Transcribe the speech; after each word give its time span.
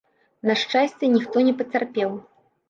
На 0.49 0.55
шчасце, 0.61 1.09
ніхто 1.17 1.45
не 1.49 1.53
пацярпеў. 1.61 2.17